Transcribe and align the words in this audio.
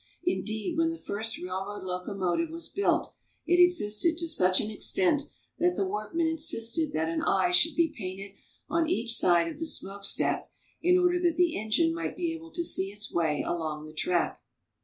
Indeed, 0.23 0.79
when 0.79 0.89
the 0.89 0.97
first 0.97 1.37
railroad 1.37 1.83
locomotive 1.83 2.49
was 2.49 2.67
built, 2.69 3.13
it 3.45 3.61
existed 3.63 4.17
to 4.17 4.27
such 4.27 4.59
an 4.59 4.71
extent 4.71 5.21
that 5.59 5.75
the 5.75 5.85
workmen 5.85 6.25
insisted 6.25 6.91
that 6.93 7.07
an 7.07 7.21
eye 7.21 7.51
should 7.51 7.75
be 7.75 7.93
painted 7.95 8.31
on 8.67 8.89
each 8.89 9.13
side 9.15 9.47
of 9.47 9.59
the 9.59 9.67
smoke 9.67 10.03
stack 10.05 10.49
in 10.81 10.97
order 10.97 11.19
that 11.19 11.35
the 11.35 11.55
engine 11.55 11.93
might 11.93 12.17
be 12.17 12.33
able 12.33 12.49
to 12.53 12.63
see 12.63 12.91
its 12.91 13.13
way 13.13 13.43
along 13.45 13.85
the 13.85 13.93
track. 13.93 14.41